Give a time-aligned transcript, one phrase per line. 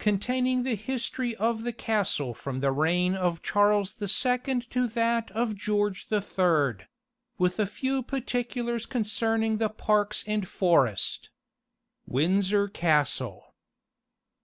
[0.00, 5.30] Containing the History of the Castle from the Reign of Charles the Second to that
[5.30, 6.88] of George the Third
[7.38, 11.30] With a few Particulars concerning the Parks and the Forest.
[12.04, 13.54] Windsor Castle.